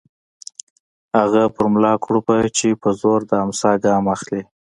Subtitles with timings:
[1.17, 4.41] هغه په ملا کړوپه چې په زور د امساء ګام اخلي